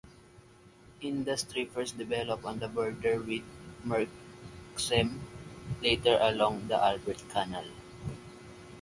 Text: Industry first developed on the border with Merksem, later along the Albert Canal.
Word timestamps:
Industry 1.01 1.65
first 1.65 1.95
developed 1.95 2.43
on 2.43 2.57
the 2.57 2.67
border 2.67 3.21
with 3.21 3.43
Merksem, 3.85 5.19
later 5.79 6.17
along 6.19 6.67
the 6.69 6.83
Albert 6.83 7.23
Canal. 7.29 7.65